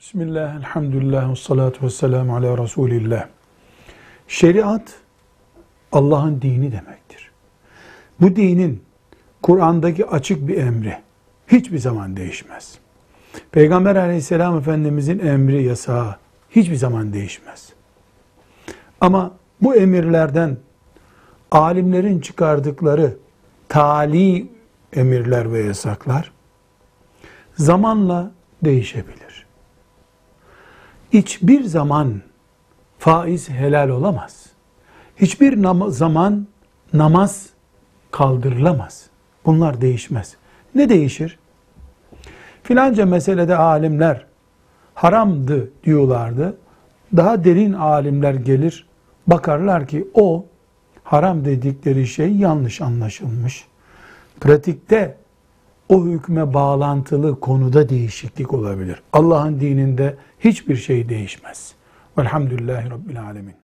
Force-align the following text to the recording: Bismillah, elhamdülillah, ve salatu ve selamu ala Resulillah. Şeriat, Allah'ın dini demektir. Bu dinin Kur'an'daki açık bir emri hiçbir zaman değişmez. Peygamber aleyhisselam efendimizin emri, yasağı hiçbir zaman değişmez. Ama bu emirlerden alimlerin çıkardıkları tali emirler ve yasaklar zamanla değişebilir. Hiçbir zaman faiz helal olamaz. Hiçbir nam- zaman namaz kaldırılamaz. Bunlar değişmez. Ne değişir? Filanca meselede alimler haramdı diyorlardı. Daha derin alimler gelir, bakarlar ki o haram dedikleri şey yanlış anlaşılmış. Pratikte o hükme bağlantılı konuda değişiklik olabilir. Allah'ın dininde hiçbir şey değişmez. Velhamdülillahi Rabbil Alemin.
Bismillah, 0.00 0.56
elhamdülillah, 0.56 1.30
ve 1.30 1.36
salatu 1.36 1.86
ve 1.86 1.90
selamu 1.90 2.36
ala 2.36 2.58
Resulillah. 2.58 3.26
Şeriat, 4.28 4.94
Allah'ın 5.92 6.42
dini 6.42 6.72
demektir. 6.72 7.30
Bu 8.20 8.36
dinin 8.36 8.82
Kur'an'daki 9.42 10.06
açık 10.06 10.48
bir 10.48 10.56
emri 10.56 10.98
hiçbir 11.46 11.78
zaman 11.78 12.16
değişmez. 12.16 12.78
Peygamber 13.52 13.96
aleyhisselam 13.96 14.58
efendimizin 14.58 15.18
emri, 15.18 15.62
yasağı 15.62 16.16
hiçbir 16.50 16.76
zaman 16.76 17.12
değişmez. 17.12 17.72
Ama 19.00 19.32
bu 19.60 19.76
emirlerden 19.76 20.56
alimlerin 21.50 22.20
çıkardıkları 22.20 23.16
tali 23.68 24.46
emirler 24.92 25.52
ve 25.52 25.62
yasaklar 25.62 26.32
zamanla 27.56 28.30
değişebilir. 28.64 29.47
Hiçbir 31.12 31.64
zaman 31.64 32.22
faiz 32.98 33.50
helal 33.50 33.88
olamaz. 33.88 34.46
Hiçbir 35.16 35.52
nam- 35.52 35.90
zaman 35.90 36.46
namaz 36.92 37.46
kaldırılamaz. 38.10 39.06
Bunlar 39.46 39.80
değişmez. 39.80 40.36
Ne 40.74 40.88
değişir? 40.88 41.38
Filanca 42.62 43.06
meselede 43.06 43.56
alimler 43.56 44.26
haramdı 44.94 45.70
diyorlardı. 45.84 46.58
Daha 47.16 47.44
derin 47.44 47.72
alimler 47.72 48.34
gelir, 48.34 48.86
bakarlar 49.26 49.86
ki 49.86 50.08
o 50.14 50.46
haram 51.04 51.44
dedikleri 51.44 52.06
şey 52.06 52.36
yanlış 52.36 52.80
anlaşılmış. 52.80 53.66
Pratikte 54.40 55.16
o 55.88 56.06
hükme 56.06 56.54
bağlantılı 56.54 57.40
konuda 57.40 57.88
değişiklik 57.88 58.54
olabilir. 58.54 59.02
Allah'ın 59.12 59.60
dininde 59.60 60.16
hiçbir 60.38 60.76
şey 60.76 61.08
değişmez. 61.08 61.74
Velhamdülillahi 62.18 62.90
Rabbil 62.90 63.22
Alemin. 63.22 63.67